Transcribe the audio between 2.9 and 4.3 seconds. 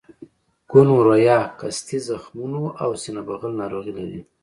سینه بغل ناروغۍ لري.